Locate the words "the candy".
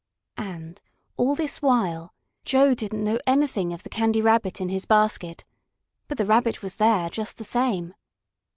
3.83-4.19